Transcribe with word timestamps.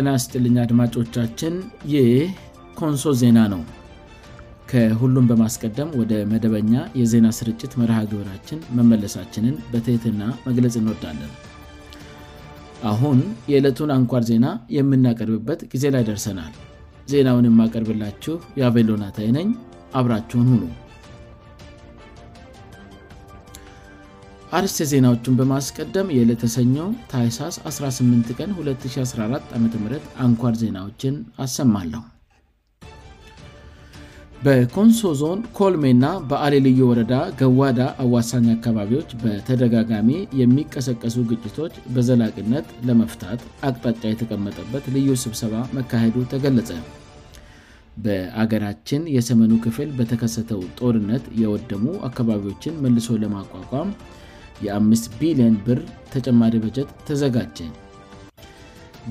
ቀናስጥልኛ 0.00 0.56
አድማጮቻችን 0.64 1.54
ይ 1.92 2.04
ኮንሶ 2.78 3.04
ዜና 3.22 3.38
ነው 3.54 3.62
ከሁሉም 4.70 5.26
በማስቀደም 5.30 5.88
ወደ 6.00 6.12
መደበኛ 6.32 6.74
የዜና 7.00 7.26
ስርጭት 7.38 7.72
መርሃግብራችን 7.80 8.58
መመለሳችንን 8.78 9.54
በትሕትና 9.72 10.22
መግለጽ 10.46 10.74
እንወዳለን 10.80 11.30
አሁን 12.92 13.18
የዕለቱን 13.52 13.92
አንኳር 13.98 14.22
ዜና 14.30 14.46
የምናቀርብበት 14.78 15.62
ጊዜ 15.72 15.84
ላይ 15.96 16.04
ደርሰናል 16.10 16.52
ዜናውን 17.12 17.48
የማቀርብላችሁ 17.50 18.36
የአቬሎናትይ 18.60 19.30
ነኝ 19.38 19.50
አብራችሁን 20.00 20.48
ሁኑ 20.54 20.62
አርስ 24.56 24.76
ዜናዎቹን 24.90 25.34
በማስቀደም 25.38 26.12
የለተሰኘው 26.18 26.86
ታይሳስ 27.10 27.56
18 27.70 28.30
ቀን 28.38 28.50
214 28.60 29.50
ዓም 29.56 29.64
አንኳር 30.26 30.54
ዜናዎችን 30.60 31.16
አሰማለሁ 31.44 32.00
በኮንሶዞን 34.44 35.40
ኮልሜ 35.58 35.84
እና 35.96 36.06
በአሌልዩ 36.30 36.80
ወረዳ 36.90 37.14
ገዋዳ 37.40 37.80
አዋሳኝ 38.04 38.46
አካባቢዎች 38.56 39.10
በተደጋጋሚ 39.22 40.10
የሚቀሰቀሱ 40.40 41.16
ግጭቶች 41.32 41.74
በዘላቅነት 41.96 42.68
ለመፍታት 42.88 43.40
አቅጣጫ 43.70 44.02
የተቀመጠበት 44.12 44.86
ልዩ 44.96 45.10
ስብሰባ 45.24 45.54
መካሄዱ 45.78 46.16
ተገለጸ 46.34 46.70
በአገራችን 48.06 49.02
የሰመኑ 49.16 49.52
ክፍል 49.66 49.90
በተከሰተው 50.00 50.62
ጦርነት 50.80 51.26
የወደሙ 51.42 51.84
አካባቢዎችን 52.10 52.80
መልሶ 52.86 53.10
ለማቋቋም 53.24 53.90
የ5 54.66 55.10
ቢልዮን 55.18 55.56
ብር 55.66 55.80
ተጨማሪ 56.14 56.54
በጀት 56.64 56.88
ተዘጋጀ 57.08 57.58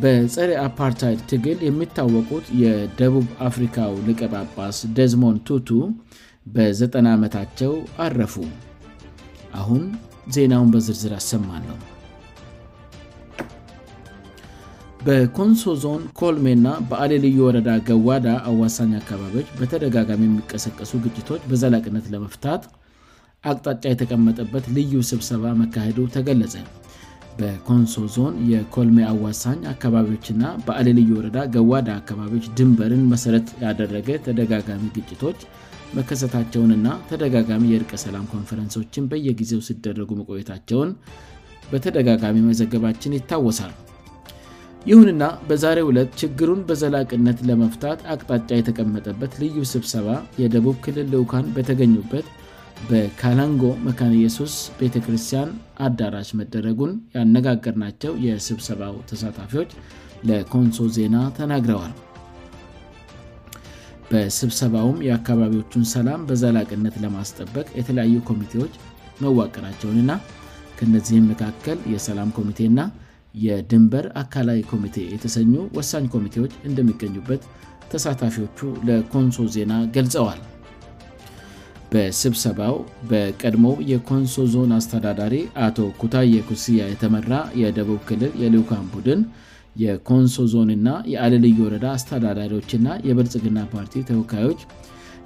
በጸሬ 0.01 0.49
አፓርታይድ 0.67 1.19
ትግል 1.29 1.59
የሚታወቁት 1.67 2.47
የደቡብ 2.63 3.27
አፍሪካው 3.47 3.93
ልቀጣጳስ 4.07 4.79
ደዝሞን 4.97 5.37
ቱt 5.47 5.69
በ90ዓመታቸው 6.55 7.71
አረፉ 8.05 8.35
አሁን 9.61 9.83
ዜናውን 10.35 10.69
በዝርዝር 10.73 11.11
ያሰማለሁ 11.19 11.77
በኮንሶ 15.07 15.73
ዞን 15.81 16.01
ኮልሜ 16.21 16.45
ና 16.63 16.67
በአሌልዩ 16.89 17.37
ወረዳ 17.47 17.69
ገዋዳ 17.89 18.27
አዋሳኝ 18.49 18.91
አካባቢዎች 19.01 19.49
በተደጋጋሚ 19.59 20.21
የሚቀሰቀሱ 20.29 20.91
ግጅቶች 21.05 21.41
በዘላቅነት 21.49 22.05
ለመፍታት 22.13 22.63
አቅጣጫ 23.51 23.83
የተቀመጠበት 23.91 24.65
ልዩ 24.77 24.93
ስብሰባ 25.11 25.45
መካሄዱ 25.61 25.97
ተገለጸ 26.15 26.55
በኮንሶ 27.39 27.95
ዞን 28.15 28.35
የኮልሜ 28.51 28.97
አዋሳኝ 29.11 29.59
አካባቢዎችና 29.71 30.43
በአሌልዩ 30.67 31.09
ወረዳ 31.17 31.37
ገዋዳ 31.55 31.89
አካባቢዎች 32.01 32.45
ድንበርን 32.57 33.03
መሰረት 33.13 33.49
ያደረገ 33.63 34.07
ተደጋጋሚ 34.27 34.85
ግጭቶች 34.95 35.41
መከሰታቸውንና 35.97 36.87
ተደጋጋሚ 37.09 37.65
የርቀ 37.73 37.91
ሰላም 38.05 38.25
ኮንፈረንሶችን 38.33 39.09
በየጊዜው 39.11 39.61
ሲደረጉ 39.67 40.09
መቆየታቸውን 40.21 40.89
በተደጋጋሚ 41.73 42.35
መዘገባችን 42.49 43.15
ይታወሳል 43.19 43.73
ይሁንና 44.89 45.23
በዛሬ 45.47 45.79
ሁለት 45.89 46.09
ችግሩን 46.21 46.59
በዘላቅነት 46.67 47.39
ለመፍታት 47.49 47.99
አቅጣጫ 48.15 48.49
የተቀመጠበት 48.57 49.31
ልዩ 49.43 49.59
ስብሰባ 49.75 50.09
የደቡብ 50.43 50.75
ክልል 50.85 51.07
ልዑካን 51.13 51.47
በተገኙበት 51.55 52.27
በካላንጎ 52.89 53.61
መካንኢየሱስ 53.85 54.53
ቤተክርስቲያን 54.79 55.49
አዳራሽ 55.85 56.29
መደረጉን 56.39 56.91
ያነጋገርናቸው 57.15 58.11
የስብሰባው 58.25 58.95
ተሳታፊዎች 59.09 59.71
ለኮንሶ 60.29 60.85
ዜና 60.97 61.15
ተናግረዋል 61.37 61.93
በስብሰባውም 64.11 64.97
የአካባቢዎቹን 65.07 65.85
ሰላም 65.95 66.21
በዘላቅነት 66.29 66.95
ለማስጠበቅ 67.05 67.65
የተለያዩ 67.79 68.15
ኮሚቴዎች 68.29 68.75
መዋቀራቸውንና 69.23 70.11
ከእነዚህም 70.79 71.29
መካከል 71.31 71.77
የሰላም 71.93 72.31
ኮሚቴእና 72.39 72.79
የድንበር 73.45 74.05
አካላይ 74.21 74.59
ኮሚቴ 74.73 74.97
የተሰኙ 75.15 75.53
ወሳኝ 75.77 76.05
ኮሚቴዎች 76.17 76.53
እንደሚገኙበት 76.69 77.41
ተሳታፊዎቹ 77.93 78.59
ለኮንሶ 78.89 79.41
ዜና 79.55 79.73
ገልጸዋል 79.97 80.39
በስብሰባው 81.91 82.75
በቀድሞው 83.09 83.75
የኮንሶ 83.91 84.35
ዞን 84.53 84.71
አስተዳዳሪ 84.77 85.35
አቶ 85.65 85.77
ኩታዬ 86.01 86.33
ኩስያ 86.49 86.81
የተመራ 86.93 87.33
የደቡብ 87.61 87.99
ክልል 88.09 88.33
የልውካን 88.43 88.87
ቡድን 88.93 89.21
የኮንሶ 89.83 90.35
ዞንና 90.53 90.89
የአልልዩ 91.13 91.57
ወረዳ 91.67 91.85
አስተዳዳሪዎችና 91.97 92.87
የብልጽግና 93.09 93.59
ፓርቲ 93.73 93.95
ተወካዮች 94.09 94.59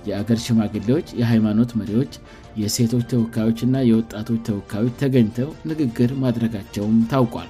የአገር 0.09 0.39
ሽማግሌዎች 0.45 1.07
የሃይማኖት 1.22 1.72
መሪዎች 1.79 2.13
የሴቶች 2.61 3.03
ተወካዮችና 3.13 3.75
የወጣቶች 3.89 4.39
ተወካዮች 4.49 4.93
ተገኝተው 5.01 5.49
ንግግር 5.72 6.11
ማድረጋቸውም 6.25 6.95
ታውቋል 7.13 7.49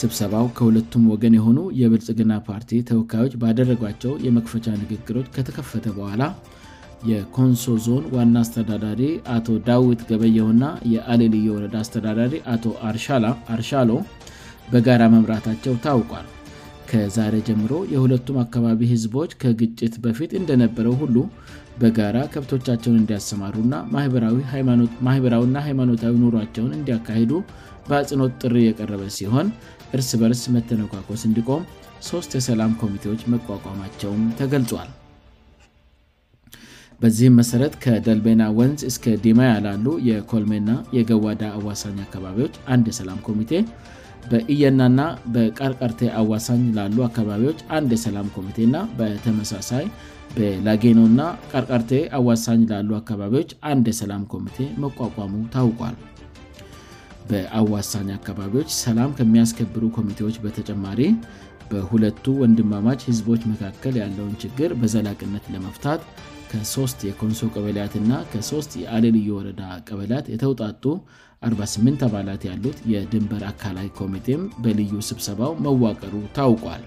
ስብሰባው 0.00 0.46
ከሁለቱም 0.56 1.04
ወገን 1.12 1.34
የሆኑ 1.38 1.58
የብልጽግና 1.82 2.32
ፓርቲ 2.48 2.70
ተወካዮች 2.92 3.34
ባደረጓቸው 3.44 4.12
የመክፈቻ 4.26 4.66
ንግግሮች 4.84 5.26
ከተከፈተ 5.36 5.86
በኋላ 5.98 6.22
የኮንሶ 7.10 7.64
ዞን 7.84 8.04
ዋና 8.16 8.34
አስተዳዳሪ 8.44 9.00
አቶ 9.36 9.46
ዳዊት 9.68 10.00
ገበየው 10.10 10.48
እና 10.54 10.64
የአሌልዮ 10.94 11.48
ወረዳ 11.56 11.74
አስተዳዳሪ 11.84 12.32
አቶ 12.54 12.64
አርሻሎ 13.54 13.90
በጋራ 14.72 15.02
መምራታቸው 15.14 15.74
ታውቋል 15.86 16.28
ከዛሬ 16.92 17.34
ጀምሮ 17.48 17.72
የሁለቱም 17.94 18.38
አካባቢ 18.44 18.80
ህዝቦች 18.92 19.30
ከግጭት 19.42 19.94
በፊት 20.04 20.30
እንደነበረው 20.40 20.94
ሁሉ 21.02 21.16
በጋራ 21.80 22.16
ከብቶቻቸውን 22.32 23.00
እንዲያሰማሩና 23.02 23.74
ማኅበራዊና 25.08 25.56
ሃይማኖታዊ 25.68 26.14
ኑሯቸውን 26.24 26.72
እንዲያካሄዱ 26.78 27.32
በአጽኖት 27.90 28.34
ጥሪ 28.44 28.56
የቀረበ 28.66 29.04
ሲሆን 29.18 29.46
እርስ 29.98 30.10
በእርስ 30.22 30.44
መተነኳቆስ 30.56 31.22
እንዲቆም 31.30 31.64
ሶስት 32.10 32.30
የሰላም 32.38 32.72
ኮሚቴዎች 32.82 33.22
መቋቋማቸውም 33.34 34.22
ተገልጿል 34.40 34.90
በዚህም 37.02 37.34
መሠረት 37.40 37.72
ከደልቤና 37.84 38.42
ወንዝ 38.58 38.80
እስከ 38.88 39.04
ዲማ 39.22 39.38
ያላሉ 39.52 39.86
የኮልሜና 40.08 40.70
የገዋዳ 40.96 41.42
አዋሳኝ 41.58 41.96
አካባቢዎች 42.04 42.54
አን 42.72 42.84
የሰላም 42.88 43.18
ኮሚቴ 43.28 43.52
በእየናና 44.30 45.00
በቀርቀርቴ 45.34 46.02
አዋሳኝ 46.20 46.62
ላሉ 46.76 46.96
አካባቢዎች 47.08 47.60
አን 47.76 47.88
የሰላም 47.94 48.28
ኮሚቴእና 48.36 48.76
በተመሳሳይ 48.98 49.86
በላጌኖ 50.36 51.00
እና 51.12 51.22
ቀርቀርቴ 51.52 51.90
አዋሳኝ 52.18 52.60
ላሉ 52.72 52.92
አካባቢዎች 53.00 53.50
አን 53.70 53.82
የሰላም 53.92 54.22
ኮሚቴ 54.34 54.60
መቋቋሙ 54.84 55.32
ታውቋል 55.56 55.96
በአዋሳኝ 57.30 58.08
አካባቢዎች 58.18 58.70
ሰላም 58.84 59.10
ከሚያስከብሩ 59.20 59.82
ኮሚቴዎች 59.98 60.38
በተጨማሪ 60.44 61.00
በሁለቱ 61.72 62.24
ወንድማማች 62.44 63.02
ህዝቦች 63.10 63.42
መካከል 63.54 63.94
ያለውን 64.04 64.34
ችግር 64.44 64.70
በዘላቅነት 64.82 65.44
ለመፍታት 65.54 66.00
ከሶስት 66.54 66.98
የኮንሶ 67.08 67.40
ቀበልያትእና 67.52 68.12
ከ3ስ 68.30 68.66
የአሌልዩ 68.80 69.28
ወረዳ 69.36 69.60
ቀበያት 69.88 70.24
የተውጣጡ 70.32 70.82
48 71.48 72.02
አባላት 72.06 72.42
ያሉት 72.48 72.78
የድንበር 72.92 73.42
አካላይ 73.50 73.86
ኮሚቴም 74.00 74.42
በልዩ 74.64 74.90
ስብሰባው 75.08 75.52
መዋቀሩ 75.66 76.12
ታውቋል 76.36 76.82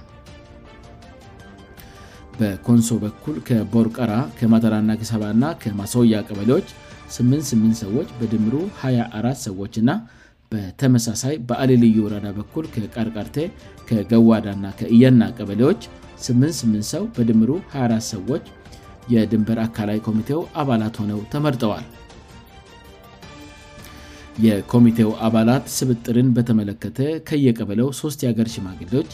በኮንሶ 2.39 2.89
በኩል 3.05 3.35
ከቦርቀራ 3.47 4.13
ከማጠራእና 4.39 4.93
ሰባ 5.11 5.23
እና 5.35 5.43
ከማስያ 5.63 6.19
ቀበሌዎች 6.29 6.69
88 7.17 7.75
ሰዎች 7.83 8.09
በድምሩ 8.19 8.55
24 8.83 9.41
ሰዎችእና 9.47 9.91
በተመሳሳይ 10.53 11.35
በአሌ 11.49 11.69
ልዩ 11.85 11.97
ወረዳ 12.05 12.27
በኩል 12.39 12.65
ከቀርቀርቴ 12.75 13.37
ከገዋዳ 13.89 14.47
ና 14.65 14.73
ከእየና 14.81 15.21
ቀበሌዎች 15.39 15.81
88 16.29 16.91
ሰው 16.95 17.03
በድምሩ 17.17 17.51
24 17.77 18.11
ሰዎች 18.13 18.45
የድንበር 19.13 19.57
አካላይ 19.67 19.97
ኮሚቴው 20.07 20.41
አባላት 20.61 20.95
ሆነው 21.01 21.19
ተመርጠዋል 21.33 21.85
የኮሚቴው 24.45 25.09
አባላት 25.25 25.65
ስብጥርን 25.77 26.29
በተመለከተ 26.37 26.99
ከየቀበለው 27.27 27.89
ሶስት 28.01 28.19
ያገር 28.27 28.47
ሽማግሎች 28.55 29.09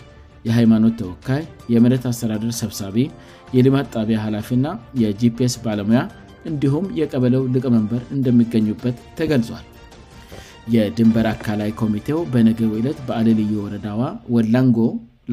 የሃይማኖት 0.47 0.95
ተወካይ 1.01 1.41
የመረት 1.73 2.03
አስተዳደር 2.11 2.53
ሰብሳቢ 2.61 2.95
የሊማት 3.55 3.87
ጣቢያ 3.95 4.17
ኃላፊና 4.25 4.67
የgፒስ 5.01 5.55
ባለሙያ 5.65 5.99
እንዲሁም 6.49 6.85
የቀበለው 6.99 7.43
ልቀመንበር 7.55 8.01
እንደሚገኙበት 8.15 8.97
ተገልጿል 9.19 9.65
የድንበር 10.75 11.25
አካላይ 11.35 11.69
ኮሚቴው 11.81 12.19
በነገው 12.33 12.71
ዕለት 12.79 12.97
በአልልዩ 13.07 13.51
ወረዳዋ 13.65 14.01
ወላንጎ 14.35 14.79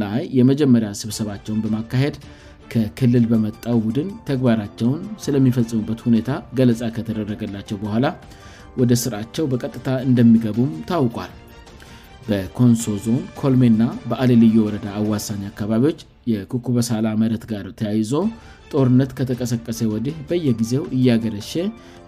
ላይ 0.02 0.22
የመጀመሪያ 0.38 0.90
ስብሰባቸውን 1.00 1.62
በማካሄድ 1.64 2.16
ከክልል 2.72 3.24
በመጣው 3.32 3.76
ቡድን 3.86 4.08
ተግባራቸውን 4.28 5.00
ስለሚፈጽሙበት 5.24 6.00
ሁኔታ 6.06 6.30
ገለፃ 6.58 6.80
ከተደረገላቸው 6.96 7.76
በኋላ 7.82 8.06
ወደ 8.80 8.92
ስርቸው 9.02 9.44
በቀጥታ 9.52 9.86
እንደሚገቡም 10.08 10.72
ታውቋል 10.90 11.32
በኮንሶ 12.28 12.84
ዞን 13.06 13.20
ኮልሜ 13.40 13.62
ና 13.80 13.84
በአሌልዩ 14.08 14.54
ወረዳ 14.66 14.86
አዋሳኝ 15.00 15.42
አካባቢዎች 15.52 15.98
የኩኩበሳላ 16.32 17.06
መረት 17.22 17.44
ጋር 17.52 17.66
ተያይዞ 17.80 18.12
ጦርነት 18.72 19.10
ከተቀሰቀሰ 19.18 19.78
ወዲህ 19.94 20.16
በየጊዜው 20.30 20.84
እያገረሸ 20.98 21.52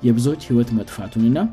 የብዙዎች 0.09 0.43
ህይወት 0.51 0.71
መጥፋቱን 0.79 1.25
ና 1.37 1.49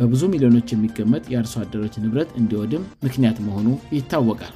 በብዙ 0.00 0.20
ሚሊዮኖች 0.34 0.68
የሚገመጥ 0.74 1.24
የአርሶ 1.34 1.54
አደሮች 1.64 1.96
ንብረት 2.04 2.30
እንዲወድም 2.42 2.84
ምክንያት 3.06 3.38
መሆኑ 3.46 3.66
ይታወቃል 3.98 4.54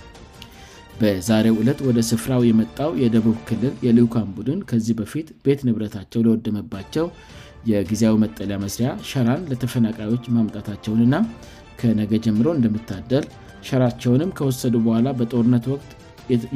በዛሬው 1.00 1.54
ዕለት 1.60 1.78
ወደ 1.86 1.98
ስፍራው 2.10 2.42
የመጣው 2.48 2.90
የደቡብ 3.02 3.36
ክልል 3.48 3.72
የሊውካን 3.86 4.28
ቡድን 4.36 4.58
ከዚህ 4.70 4.94
በፊት 5.00 5.28
ቤት 5.46 5.60
ንብረታቸው 5.68 6.20
ለወደመባቸው 6.26 7.06
የጊዜያው 7.70 8.16
መጠለያ 8.24 8.56
መስሪያ 8.64 8.88
ሸራን 9.10 9.42
ለተፈናቃዮች 9.50 10.24
ማምጣታቸውንና 10.36 11.14
ከነገ 11.82 12.12
ጀምሮ 12.26 12.46
እንደምታደል 12.58 13.26
ሸራቸውንም 13.68 14.34
ከወሰዱ 14.38 14.74
በኋላ 14.86 15.08
በጦርነት 15.20 15.66
ወቅት 15.74 15.92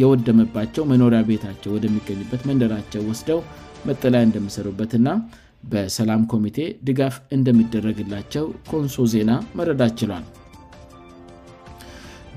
የወደመባቸው 0.03 0.83
መኖሪያ 0.93 1.21
ቤታቸው 1.31 1.73
ወደሚገኝበት 1.77 2.43
መንደራቸው 2.51 3.03
ወስደው 3.11 3.41
መጠለያ 3.91 4.23
እንደምሰሩበትእና 4.29 5.09
በሰላም 5.73 6.23
ኮሚቴ 6.33 6.59
ድጋፍ 6.89 7.15
እንደሚደረግላቸው 7.39 8.45
ኮንሶ 8.73 8.99
ዜና 9.15 9.31
መረዳት 9.61 9.95
ችሏል 10.01 10.27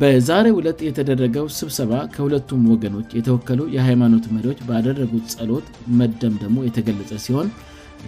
በዛሬ 0.01 0.45
ሁለት 0.57 0.79
የተደረገው 0.85 1.45
ስብሰባ 1.57 1.91
ከሁለቱም 2.13 2.61
ወገኖች 2.73 3.09
የተወከሉ 3.17 3.59
የሃይማኖት 3.73 4.25
መሪዎች 4.35 4.59
ባደረጉት 4.69 5.25
ጸሎት 5.33 5.65
መደም 5.99 6.33
ደግሞ 6.43 6.57
የተገለጸ 6.67 7.11
ሲሆን 7.25 7.49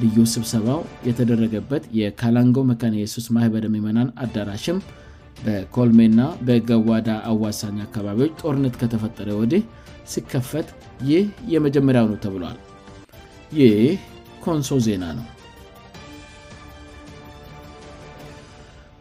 ልዩ 0.03 0.17
ስብሰባው 0.33 0.79
የተደረገበት 1.09 1.83
የካላንጎ 1.99 2.57
መካን 2.69 2.95
የሱስ 3.01 3.27
ማህበረ 3.37 3.65
ሚመናን 3.75 4.09
አዳራሽም 4.25 4.79
በኮልሜ 5.45 5.99
እና 6.11 6.21
በገዋዳ 6.47 7.09
አዋሳኝ 7.33 7.77
አካባቢዎች 7.87 8.33
ጦርነት 8.43 8.75
ከተፈጠረ 8.83 9.29
ወዲህ 9.41 9.63
ሲከፈት 10.13 10.69
ይህ 11.11 11.23
የመጀመሪያው 11.53 12.07
ነው 12.13 12.19
ተብሏል 12.25 12.59
ይህ 13.61 13.79
ኮንሶ 14.47 14.77
ዜና 14.87 15.03
ነው 15.19 15.27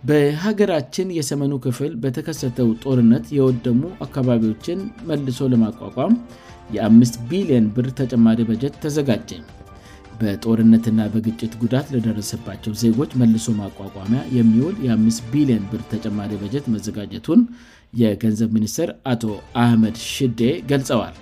በሀገራችን 0.08 1.08
የሰመኑ 1.16 1.52
ክፍል 1.64 1.90
በተከሰተው 2.02 2.68
ጦርነት 2.84 3.26
የወደሙ 3.38 3.80
አካባቢዎችን 4.06 4.78
መልሶ 5.10 5.44
ለማቋቋም 5.52 6.14
የ5 6.76 7.18
ቢልየን 7.30 7.66
ብር 7.76 7.88
ተጨማሪ 8.00 8.40
በጀት 8.48 8.74
ተዘጋጀ 8.84 9.30
በጦርነትና 10.20 11.00
በግጭት 11.12 11.52
ጉዳት 11.62 11.86
ለደረሰባቸው 11.94 12.72
ዜጎች 12.82 13.10
መልሶ 13.22 13.46
ማቋቋሚያ 13.60 14.20
የሚውል 14.38 14.76
የ5 14.86 15.30
ቢሊየን 15.32 15.64
ብር 15.70 15.80
ተጨማሪ 15.92 16.32
በጀት 16.42 16.66
መዘጋጀቱን 16.74 17.40
የገንዘብ 18.02 18.50
ሚኒስትር 18.56 18.90
አቶ 19.12 19.24
አህመድ 19.62 19.96
ሽዴ 20.12 20.40
ገልጸዋል 20.72 21.16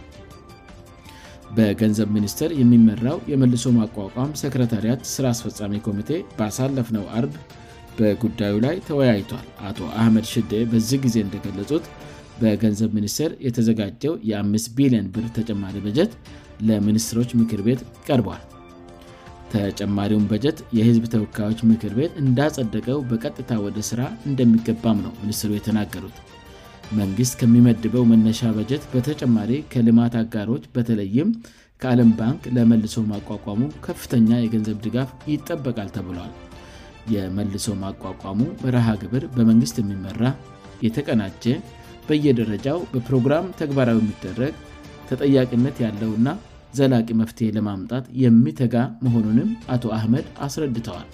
በገንዘብ 1.58 2.08
ሚኒስትር 2.16 2.50
የሚመራው 2.62 3.16
የመልሶ 3.32 3.64
ማቋቋም 3.80 4.32
ሰክረታርያት 4.44 5.00
ሥራ 5.14 5.26
አስፈፃሜ 5.36 5.74
ኮሚቴ 5.88 6.10
በሳለፍ 6.38 6.90
ነው 6.96 7.06
አርብ 7.20 7.34
በጉዳዩ 8.00 8.54
ላይ 8.64 8.76
ተወያይቷል 8.88 9.46
አቶ 9.68 9.78
አህመድ 10.00 10.26
ሽደ 10.34 10.52
በዚህ 10.72 10.98
ጊዜ 11.04 11.16
እንደገለጹት 11.26 11.84
በገንዘብ 12.42 12.90
ሚኒስትር 12.98 13.30
የተዘጋጀው 13.46 14.14
የአ 14.30 14.40
ቢልዮን 14.76 15.08
ብር 15.14 15.26
ተጨማሪ 15.38 15.74
በጀት 15.86 16.12
ለሚኒስትሮች 16.68 17.30
ምክር 17.40 17.60
ቤት 17.66 17.82
ቀርቧል 18.08 18.40
ተጨማሪውን 19.54 20.24
በጀት 20.30 20.58
የህዝብ 20.78 21.04
ተወካዮች 21.14 21.60
ምክር 21.70 21.92
ቤት 21.98 22.12
እንዳጸደቀው 22.22 22.98
በቀጥታ 23.10 23.50
ወደ 23.66 23.78
ስራ 23.90 24.00
እንደሚገባም 24.30 24.98
ነው 25.06 25.12
ሚኒስትሩ 25.22 25.50
የተናገሩት 25.58 26.18
መንግስት 27.00 27.34
ከሚመድበው 27.40 28.04
መነሻ 28.12 28.40
በጀት 28.58 28.84
በተጨማሪ 28.92 29.50
ከልማት 29.72 30.14
አጋሮች 30.22 30.64
በተለይም 30.76 31.28
ከአለም 31.82 32.10
ባንክ 32.20 32.42
ለመልሶ 32.58 32.96
ማቋቋሙ 33.14 33.60
ከፍተኛ 33.88 34.30
የገንዘብ 34.44 34.78
ድጋፍ 34.86 35.10
ይጠበቃል 35.32 35.88
ተብሏል 35.96 36.32
የመልሶ 37.14 37.66
ማቋቋሙ 37.82 38.40
ረሃግብር 38.76 39.22
በመንግስት 39.36 39.76
የሚመራ 39.82 40.22
የተቀናጀ 40.86 41.44
በየደረጃው 42.08 42.78
በፕሮግራም 42.92 43.48
ተግባራዊ 43.62 43.98
የሚደረግ 44.02 44.54
ተጠያቂነት 45.08 45.76
ያለውና 45.84 46.28
ዘላቂ 46.78 47.08
መፍትሔ 47.20 47.46
ለማምጣት 47.56 48.04
የሚተጋ 48.24 48.74
መሆኑንም 49.04 49.48
አቶ 49.74 49.84
አህመድ 49.96 50.26
አስረድተዋል 50.46 51.08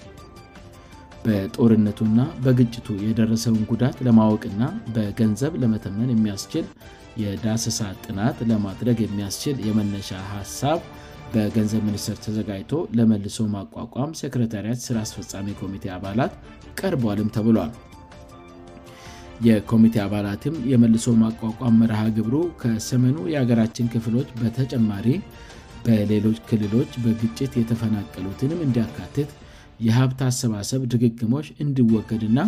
በጦርነቱና 1.25 2.19
በግጭቱ 2.43 2.87
የደረሰውን 3.05 3.63
ጉዳት 3.71 3.97
ለማወቅና 4.07 4.63
በገንዘብ 4.95 5.53
ለመተመን 5.61 6.11
የሚያስችል 6.13 6.65
የዳስሳ 7.21 7.79
ጥናት 8.05 8.37
ለማድረግ 8.51 8.97
የሚያስችል 9.05 9.55
የመነሻ 9.67 10.09
ሀሳብ 10.33 10.81
በገንዘብ 11.33 11.81
ሚኒስትር 11.87 12.17
ተዘጋጅቶ 12.25 12.73
ለመልሶ 12.97 13.37
ማቋቋም 13.55 14.11
ሴክረታሪያት 14.19 14.79
ስራ 14.85 14.97
አስፈፃሚ 15.07 15.47
ኮሚቴ 15.61 15.85
አባላት 15.95 16.33
ቀርቧልም 16.79 17.29
ተብሏል 17.35 17.71
የኮሚቴ 19.47 19.95
አባላትም 20.05 20.55
የመልሶ 20.71 21.05
ማቋቋም 21.23 21.77
ርሃግብሩ 21.91 22.35
ከሰመኑ 22.61 23.17
የሀገራችን 23.33 23.91
ክፍሎች 23.95 24.29
በተጨማሪ 24.41 25.07
በሌሎች 25.87 26.37
ክልሎች 26.51 26.91
በግጭት 27.03 27.51
የተፈናቀሉትንም 27.61 28.63
እንዲያካትት 28.67 29.29
የሀብት 29.87 30.21
አሰባሰብ 30.29 30.81
ድግግሞች 30.93 31.47
እንዲወገድ 31.65 32.23
ና 32.37 32.47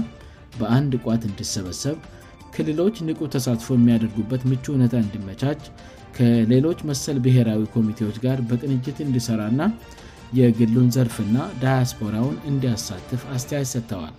በአንድ 0.60 0.92
እቋት 1.00 1.24
እንድሰበሰብ 1.30 1.98
ክልሎች 2.54 2.96
ንቁ 3.08 3.20
ተሳትፎ 3.34 3.68
የሚያደርጉበት 3.80 4.42
ምቹ 4.52 4.64
ውነታ 4.74 4.94
እንዲመቻች 5.06 5.62
ከሌሎች 6.18 6.80
መሰል 6.90 7.18
ብሔራዊ 7.26 7.62
ኮሚቴዎች 7.76 8.18
ጋር 8.26 8.40
በቅንጅት 8.50 8.98
እንዲሰራና 9.08 9.62
የግሉን 10.40 10.90
ዘርፍና 10.96 11.38
ዳያስፖራውን 11.62 12.36
እንዲያሳትፍ 12.52 13.22
አስተያት 13.36 13.68
ሰጥተዋል 13.74 14.16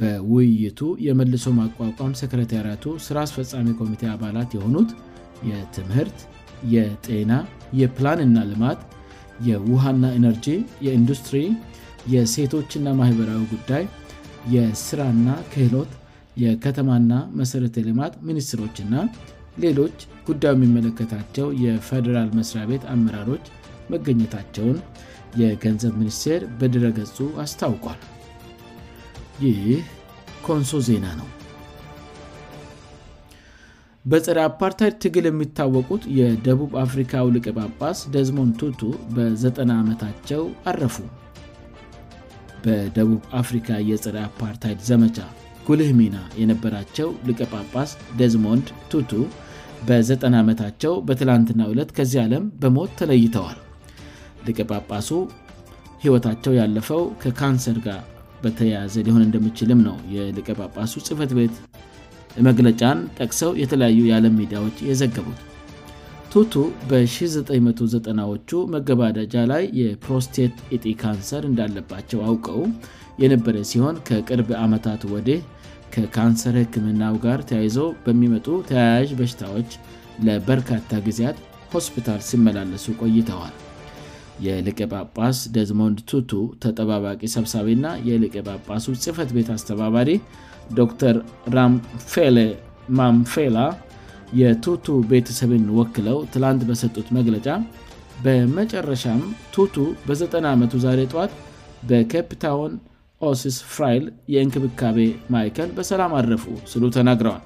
በውይይቱ 0.00 0.80
የመልሶ 1.06 1.46
ማቋቋም 1.60 2.12
ሰክረታርያቱ 2.20 2.84
ስራ 3.06 3.16
አስፈፃሚ 3.26 3.68
ኮሚቴ 3.80 4.02
አባላት 4.14 4.50
የሆኑት 4.56 4.90
የትምህርት 5.50 6.18
የጤና 6.74 7.32
የፕላንና 7.80 8.38
ልማት 8.50 8.80
የውሃና 9.48 10.04
ኤነርጂ 10.18 10.46
የኢንዱስትሪ 10.86 11.38
የሴቶችና 12.14 12.86
ማኅበራዊ 13.00 13.42
ጉዳይ 13.54 13.82
የስራና 14.54 15.28
ክህሎት 15.52 15.92
የከተማና 16.44 17.12
መሠረተ 17.40 17.76
ልማት 17.88 18.12
ሚኒስትሮችእና 18.28 18.94
ሌሎች 19.64 19.96
ጉዳዩ 20.26 20.52
የሚመለከታቸው 20.56 21.46
የፌዴራል 21.64 22.28
መስሪያ 22.38 22.64
ቤት 22.70 22.82
አመራሮች 22.94 23.44
መገኘታቸውን 23.92 24.76
የገንዘብ 25.40 25.94
ሚኒስቴር 26.00 26.42
በድረገጹ 26.60 27.16
አስታውቋል 27.44 28.00
ይህ 29.44 29.64
ኮንሶ 30.46 30.72
ዜና 30.88 31.06
ነው 31.20 31.28
በጽረ 34.12 34.38
አፓርታይድ 34.48 34.94
ትግል 35.04 35.24
የሚታወቁት 35.28 36.02
የደቡብ 36.18 36.70
አፍሪካው 36.84 37.26
ልቀ 37.36 37.46
ጳጳስ 37.62 37.98
ደዝሞንድ 38.14 38.52
ቱቱ 38.60 38.80
በ90 39.16 39.66
ዓመታቸው 39.82 40.42
አረፉ 40.70 40.96
በደቡብ 42.64 43.20
አፍሪካ 43.40 43.68
የጽረ 43.90 44.16
አፓርታይድ 44.28 44.80
ዘመቻ 44.90 45.18
ጉልህሚና 45.66 46.16
የነበራቸው 46.40 47.08
ልቀ 47.28 47.40
ጳጳስ 47.54 47.90
ደዝሞንድ 48.20 48.66
ቱቱ 48.92 49.12
በ9ጠዓመታቸው 49.88 50.92
በትላንትና 51.08 51.60
2ለት 51.72 51.90
ከዚህ 51.96 52.18
ዓለም 52.26 52.44
በሞት 52.62 52.90
ተለይተዋል 53.00 53.58
ልቀ 54.46 54.58
ጳጳሱ 54.70 55.08
ህይወታቸው 56.04 56.52
ያለፈው 56.60 57.02
ከካንሰር 57.22 57.78
ጋር 57.86 58.00
በተያያዘ 58.42 58.94
ሊሆን 59.06 59.24
እንደምችልም 59.26 59.80
ነው 59.88 59.96
የልቀ 60.14 60.48
ጳጳሱ 60.60 60.92
ጽህፈት 61.06 61.32
ቤት 61.38 61.54
መግለጫን 62.48 62.98
ጠቅሰው 63.20 63.50
የተለያዩ 63.62 64.00
የዓለም 64.08 64.34
ሚዲያዎች 64.40 64.76
የዘገቡት 64.88 65.40
ቱቱ 66.32 66.54
በ19090ዎቹ 66.88 68.50
መገባዳጃ 68.74 69.34
ላይ 69.52 69.62
የፕሮስቴት 69.80 70.56
ኢጢ 70.76 70.84
ካንሰር 71.02 71.44
እንዳለባቸው 71.50 72.18
አውቀው 72.28 72.60
የነበረ 73.22 73.56
ሲሆን 73.70 73.94
ከቅርብ 74.08 74.50
ዓመታት 74.64 75.02
ወዲ 75.12 75.30
ከካንሰር 75.94 76.56
ህክምናው 76.62 77.14
ጋር 77.24 77.38
ተያይዘው 77.48 77.88
በሚመጡ 78.04 78.46
ተያያዥ 78.70 79.10
በሽታዎች 79.20 79.70
ለበርካታ 80.26 80.90
ጊዜያት 81.06 81.36
ሆስፒታል 81.74 82.20
ሲመላለሱ 82.28 82.84
ቆይተዋል 83.00 83.54
የልቀ 84.46 84.78
ጳጳስ 84.96 85.38
ደዝሞንድ 85.56 85.98
ቱቱ 86.10 86.32
ተጠባባቂ 86.64 87.20
ሰብሳቢ 87.36 87.68
ና 87.84 87.90
የልቀ 88.08 88.34
ጳጳሱ 88.48 88.86
ጽፈት 89.04 89.30
ቤት 89.36 89.48
አስተባባሪ 89.56 90.10
ዶክተር 90.80 91.16
ራምፌሌ 91.56 92.38
ማምፌላ 92.98 93.58
የቱቱ 94.42 94.86
ቤተሰብን 95.10 95.66
ወክለው 95.78 96.18
ትላንት 96.32 96.62
በሰጡት 96.68 97.08
መግለጫ 97.18 97.48
በመጨረሻም 98.24 99.20
ቱቱ 99.54 99.74
በ90አመቱ 100.06 100.72
ዛሬ 100.86 101.00
ጠዋት 101.12 101.32
በኬፕታውን 101.90 102.72
ኦሲስ 103.26 103.56
ፍራይል 103.74 104.04
የእንክብካቤ 104.32 104.98
ማይከል 105.34 105.70
በሰላም 105.76 106.12
አድረፉ 106.18 106.44
ስሉ 106.72 106.82
ተናግረዋል 106.96 107.40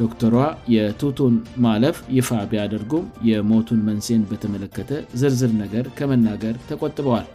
ዶክተሯ 0.00 0.34
የቱቱን 0.74 1.34
ማለፍ 1.64 1.96
ይፋ 2.16 2.28
ቢያደርጉም 2.50 3.06
የሞቱን 3.30 3.80
መንሴን 3.88 4.22
በተመለከተ 4.30 4.90
ዝርዝር 5.20 5.52
ነገር 5.62 5.86
ከመናገር 5.98 6.54
ተቆጥበዋል 6.68 7.26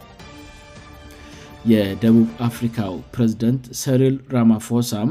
የደቡብ 1.72 2.28
አፍሪካው 2.48 2.94
ፕሬዚደንት 3.14 3.64
ሰሪል 3.84 4.16
ራማፎሳም 4.36 5.10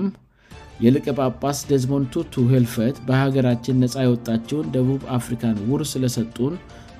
የልቀ 0.85 1.05
ጳጳስ 1.19 1.59
ደዝሞን 1.71 2.03
ቱቱ 2.15 2.33
ህልፈት 2.53 2.97
በሀገራችን 3.07 3.79
ነፃ 3.83 3.95
የወጣቸውን 4.05 4.67
ደቡብ 4.75 5.03
አፍሪካን 5.19 5.57
ውር 5.71 5.83
ስለሰጡን 5.93 6.55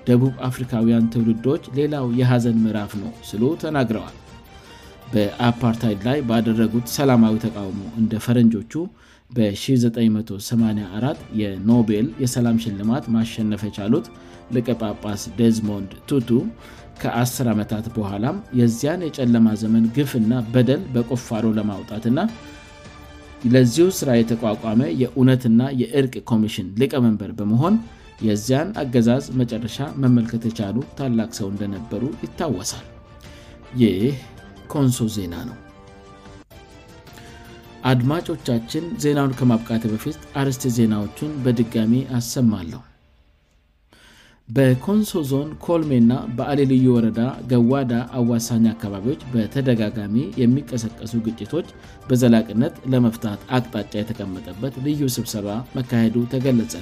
ደቡብ 0.10 0.36
አፍሪካውያን 0.52 1.10
ትውልዶች 1.16 1.64
ሌላው 1.80 2.08
የሐዘን 2.22 2.62
ምዕራፍ 2.66 2.92
ነው 3.04 3.12
ስሉ 3.32 3.44
ተናግረዋል 3.64 4.16
በአፓርታይድ 5.14 6.00
ላይ 6.08 6.18
ባደረጉት 6.30 6.88
ሰላማዊ 6.98 7.36
ተቃውሞ 7.44 7.82
እንደ 8.00 8.14
ፈረንጆቹ 8.26 8.74
በ1984 9.36 11.22
የኖቤል 11.42 12.08
የሰላም 12.24 12.58
ሽልማት 12.64 13.06
ማሸነፍ 13.16 13.62
የቻሉት 13.68 14.06
ልቀ 14.56 14.68
ጳጳስ 14.82 15.22
ደዝሞንድ 15.40 15.92
ቱoto 16.10 16.40
ከ10 17.02 17.48
ዓመታት 17.54 17.88
በኋላም 17.96 18.38
የዚያን 18.60 19.04
የጨለማ 19.08 19.48
ዘመን 19.64 19.84
ግፍና 19.98 20.32
በደል 20.54 20.84
በቆፋሮ 20.94 21.44
ለማውጣትና 21.60 22.20
ለዚሁ 23.54 23.88
ሥራ 24.00 24.10
የተቋቋመ 24.20 24.82
የእውነትና 25.02 25.62
የእርቅ 25.82 26.16
ኮሚሽን 26.32 26.70
ሊቀመንበር 26.82 27.32
በመሆን 27.40 27.76
የዚያን 28.28 28.70
አገዛዝ 28.84 29.26
መጨረሻ 29.42 29.80
መመልከት 30.04 30.46
የቻሉ 30.50 30.78
ታላቅ 31.00 31.30
ሰው 31.40 31.48
እንደነበሩ 31.54 32.04
ይታወሳል 32.26 32.86
ይህ 33.82 34.16
ኮንሶ 34.74 34.98
ዜና 35.16 35.34
ነው 35.52 35.58
አድማጮቻችን 37.92 38.86
ዜናውን 39.04 39.34
ከማብቃት 39.40 39.84
በፊት 39.94 40.18
አርስት 40.42 40.64
ዜናዎቹን 40.78 41.34
በድጋሚ 41.46 41.94
አሰማለሁ 42.18 42.82
በኮንሶ 44.56 45.14
ዞን 45.30 45.50
ኮልሜ 45.66 45.92
እና 46.02 46.14
በአሌ 46.36 46.60
ልዩ 46.74 46.86
ወረዳ 46.98 47.22
ገዋዳ 47.52 47.94
አዋሳኝ 48.20 48.66
አካባቢዎች 48.74 49.24
በተደጋጋሚ 49.34 50.16
የሚቀሰቀሱ 50.42 51.14
ግጭቶች 51.28 51.70
በዘላቅነት 52.10 52.76
ለመፍታት 52.94 53.42
አቅጣጫ 53.58 53.94
የተቀመጠበት 54.02 54.78
ልዩ 54.88 55.10
ስብሰባ 55.18 55.50
መካሄዱ 55.80 56.16
ተገለጸ 56.36 56.74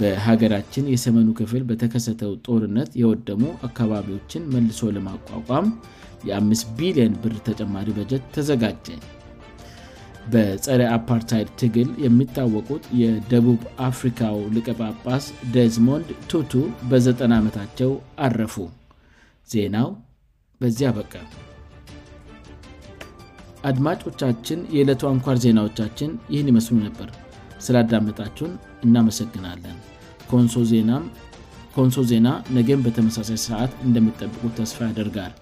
በሀገራችን 0.00 0.84
የሰመኑ 0.94 1.28
ክፍል 1.38 1.62
በተከሰተው 1.70 2.30
ጦርነት 2.48 2.90
የወደሙ 3.00 3.42
አካባቢዎችን 3.68 4.46
መልሶ 4.54 4.80
ለማቋቋም 4.96 5.66
የ5 6.28 6.52
ቢሊዮን 6.78 7.14
ብር 7.22 7.34
ተጨማሪ 7.48 7.86
በጀት 7.98 8.24
ተዘጋጀ 8.34 8.86
በጸረ 10.32 10.80
አፓርታይድ 10.96 11.48
ትግል 11.60 11.88
የሚታወቁት 12.06 12.82
የደቡብ 13.02 13.62
አፍሪካው 13.88 14.36
ልቀ 14.56 14.68
ጳጳስ 14.82 15.24
ደዝሞንድ 15.54 16.08
ቱቱ 16.32 16.52
በ9 16.90 17.22
ዓመታቸው 17.40 17.92
አረፉ 18.26 18.56
ዜናው 19.54 19.88
በዚያ 20.62 20.88
በቃ 21.00 21.14
አድማጮቻችን 23.70 24.60
የዕለቱ 24.74 25.02
አንኳር 25.14 25.38
ዜናዎቻችን 25.46 26.12
ይህን 26.34 26.50
ይመስሉ 26.52 26.76
ነበር 26.86 27.08
ስላዳመጣችሁን 27.66 28.52
እናመሰግናለን 28.86 29.78
ሶኮንሶ 31.72 31.98
ዜና 32.10 32.28
ነገም 32.56 32.80
በተመሳሳይ 32.84 33.38
ሰዓት 33.46 33.72
እንደምጠብቁት 33.86 34.54
ተስፋ 34.60 34.78
ያደርጋል 34.90 35.34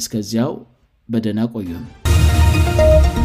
እስከዚያው 0.00 0.52
በደና 1.12 1.40
ቆዩም 1.56 3.22